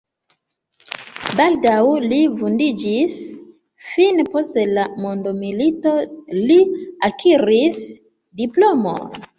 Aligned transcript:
Baldaŭ 1.41 1.81
li 2.13 2.17
vundiĝis, 2.39 3.19
fine 3.91 4.27
post 4.33 4.59
la 4.73 4.89
mondomilito 5.05 5.97
li 6.43 6.61
akiris 7.13 7.87
diplomon. 8.45 9.21